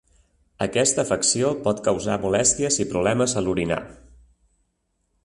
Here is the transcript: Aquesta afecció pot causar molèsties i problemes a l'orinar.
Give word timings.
Aquesta 0.65 1.03
afecció 1.03 1.51
pot 1.67 1.83
causar 1.89 2.15
molèsties 2.25 2.79
i 2.85 2.87
problemes 2.95 3.37
a 3.37 3.45
l'orinar. 3.49 3.79